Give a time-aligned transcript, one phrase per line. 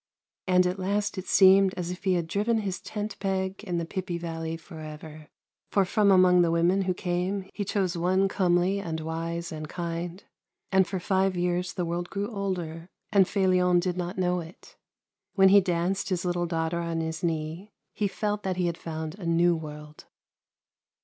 [0.47, 3.85] And at last it seemed as if he had driven his tent peg in the
[3.85, 5.27] Pipi Valley forever;
[5.69, 10.23] for from among the women who came he chose one comely and wise and kind,
[10.71, 14.75] and for five years the world grew older, and Felion did not know it.
[15.35, 19.13] When he danced his little daughter on his knee, he felt that he had found
[19.19, 20.05] a new world.